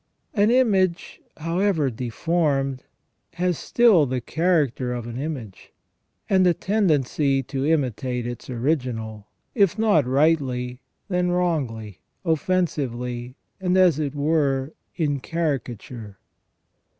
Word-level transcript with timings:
An 0.33 0.49
image 0.49 1.21
however 1.37 1.91
deformed 1.91 2.85
has 3.33 3.59
still 3.59 4.07
the 4.07 4.19
character 4.19 4.93
of 4.93 5.05
an 5.05 5.19
image, 5.19 5.71
and 6.27 6.47
a 6.47 6.55
tendency 6.55 7.43
to 7.43 7.63
imitate 7.67 8.25
its 8.25 8.49
original, 8.49 9.27
if 9.53 9.77
not 9.77 10.07
rightly, 10.07 10.81
then 11.07 11.29
wrongly, 11.29 11.99
offensively, 12.25 13.35
and 13.59 13.77
as 13.77 13.99
it 13.99 14.15
were 14.15 14.73
in 14.95 15.19
caricature. 15.19 16.17